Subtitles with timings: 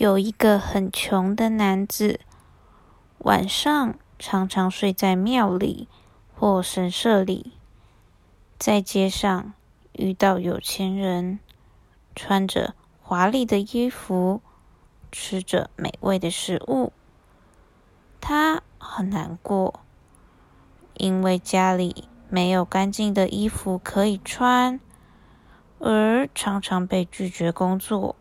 [0.00, 2.20] 有一个很穷的男子，
[3.18, 5.88] 晚上常常睡在庙里
[6.34, 7.52] 或神社里，
[8.58, 9.52] 在街上
[9.92, 11.38] 遇到有钱人，
[12.14, 14.40] 穿着华丽的衣服，
[15.12, 16.94] 吃着美味的食物，
[18.22, 19.80] 他很难过，
[20.94, 24.80] 因为家里没有干净的衣服可以穿，
[25.78, 28.16] 而常常被拒绝工作。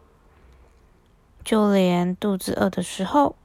[1.49, 3.35] 就连肚子饿的时候，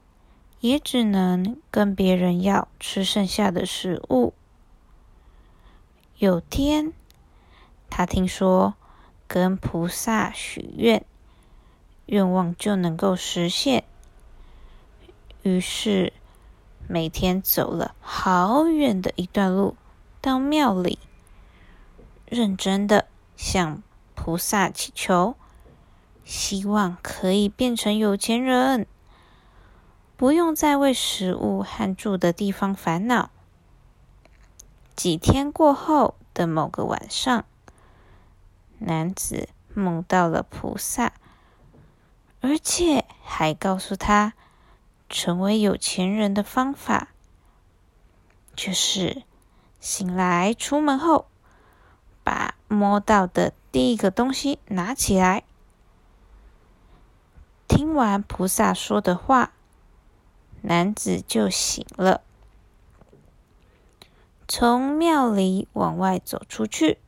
[0.59, 4.35] 也只能跟别人要吃剩下的食物。
[6.19, 6.93] 有天，
[7.89, 8.75] 他听说
[9.27, 11.03] 跟菩萨许愿，
[12.05, 13.83] 愿望就能够实现。
[15.41, 16.13] 于是，
[16.87, 19.75] 每天走了好远的一段路
[20.21, 20.99] 到庙里，
[22.27, 23.81] 认真的向
[24.13, 25.35] 菩萨祈求。
[26.25, 28.87] 希望可以变成有钱人，
[30.17, 33.29] 不用再为食物和住的地方烦恼。
[34.95, 37.45] 几天过后的某个晚上，
[38.79, 41.13] 男子梦到了菩萨，
[42.41, 44.33] 而且还告诉他，
[45.07, 47.09] 成为有钱人的方法
[48.55, 49.23] 就是
[49.79, 51.27] 醒来出门后，
[52.23, 55.43] 把摸到的第一个东西拿起来。
[57.75, 59.51] 听完菩萨说的话，
[60.61, 62.21] 男子就醒了，
[64.47, 66.99] 从庙里往外走出去。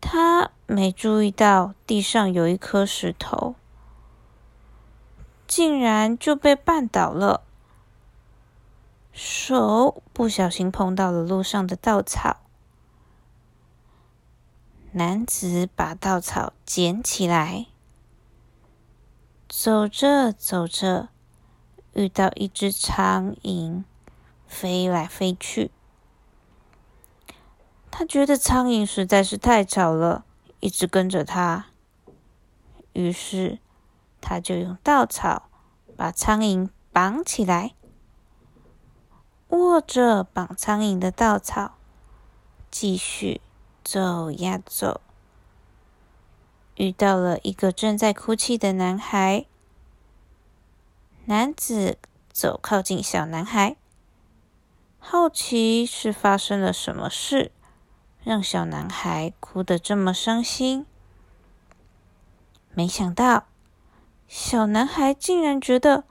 [0.00, 3.54] 他没注意到地上有一颗石头，
[5.46, 7.44] 竟然就被绊倒了，
[9.12, 12.38] 手不小心碰到了路上的稻草。
[14.90, 17.66] 男子把稻草捡起来。
[19.58, 21.08] 走着走着，
[21.94, 23.84] 遇到一只苍蝇
[24.46, 25.70] 飞来飞去。
[27.90, 30.26] 他觉得苍蝇实在是太吵了，
[30.60, 31.68] 一直跟着他。
[32.92, 33.58] 于是，
[34.20, 35.48] 他就用稻草
[35.96, 37.74] 把苍蝇绑起来，
[39.48, 41.78] 握着绑苍蝇的稻草，
[42.70, 43.40] 继续
[43.82, 45.00] 走呀走。
[46.76, 49.46] 遇到了一个正在哭泣的男孩，
[51.24, 51.98] 男子
[52.30, 53.76] 走靠近小男孩，
[54.98, 57.50] 好奇是发生了什么事，
[58.22, 60.84] 让小男孩哭得这么伤心。
[62.74, 63.46] 没想到，
[64.28, 66.04] 小男孩竟然觉得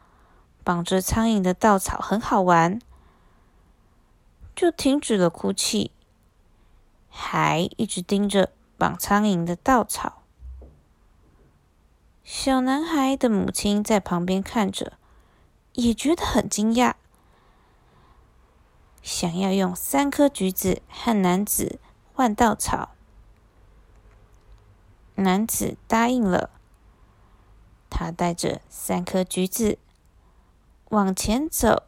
[0.63, 2.81] 绑着苍蝇的稻草很好玩，
[4.55, 5.91] 就停止了哭泣，
[7.07, 10.23] 还一直盯着绑苍蝇的稻草。
[12.27, 14.93] 小男孩的母亲在旁边看着，
[15.73, 16.95] 也觉得很惊讶，
[19.03, 21.79] 想要用三颗橘子和男子
[22.15, 22.95] 换稻草。
[25.13, 26.49] 男子答应了，
[27.91, 29.77] 他带着三颗橘子
[30.89, 31.83] 往前走，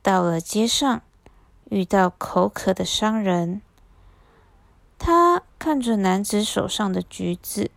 [0.00, 1.02] 到了街上，
[1.66, 3.60] 遇到口渴的商人，
[4.98, 7.70] 他看着男子手上的橘子。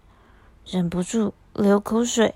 [0.66, 2.36] 忍不住流口水。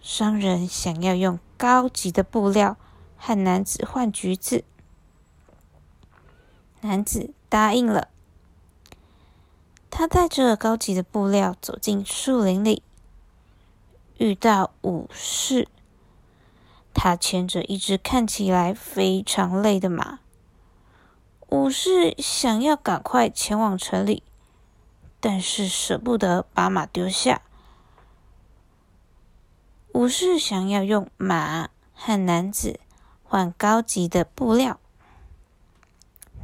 [0.00, 2.76] 商人想要用高级的布料
[3.16, 4.64] 和男子换橘子，
[6.80, 8.08] 男子答应了。
[9.90, 12.82] 他带着高级的布料走进树林里，
[14.18, 15.66] 遇到武士。
[16.92, 20.20] 他牵着一只看起来非常累的马。
[21.48, 24.22] 武士想要赶快前往城里。
[25.28, 27.42] 但是舍不得把马丢下，
[29.92, 32.78] 武士想要用马和男子
[33.24, 34.78] 换高级的布料，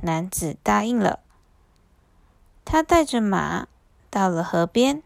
[0.00, 1.20] 男子答应了。
[2.64, 3.68] 他带着马
[4.10, 5.04] 到了河边，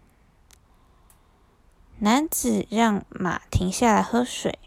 [1.98, 4.58] 男子让马停下来喝水。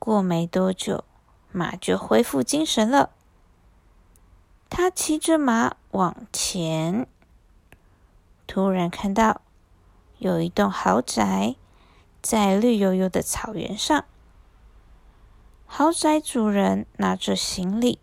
[0.00, 1.04] 过没多久，
[1.52, 3.10] 马就恢复精神了。
[4.68, 7.06] 他骑着马往前，
[8.54, 9.40] 突然看到
[10.18, 11.56] 有一栋豪宅
[12.20, 14.04] 在绿油油的草原上。
[15.64, 17.98] 豪宅主人拿着行李，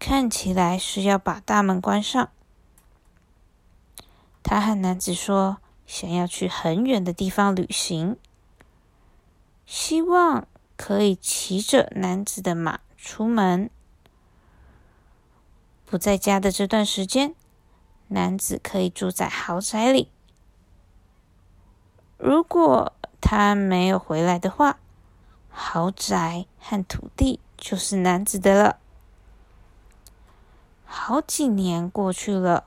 [0.00, 2.28] 看起来是要把大门关上。
[4.42, 8.16] 他和男子说，想要去很远的地方旅行，
[9.64, 13.70] 希望可以骑着男子的马出门。
[15.86, 17.36] 不在家的这段时间，
[18.12, 20.10] 男子可以住在豪宅里，
[22.18, 24.80] 如果他没有回来的话，
[25.48, 28.78] 豪宅和土地就是男子的了。
[30.84, 32.64] 好几年过去了，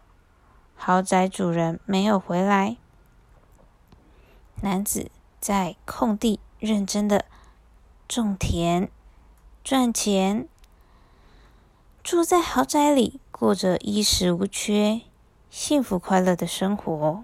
[0.75, 2.77] 豪宅主人没有回来。
[4.61, 5.11] 男子
[5.41, 7.25] 在空地认真的
[8.07, 8.89] 种田、
[9.61, 10.47] 赚钱，
[12.01, 15.01] 住在豪宅里，过着衣食无缺、
[15.55, 17.23] 幸福快乐的生活。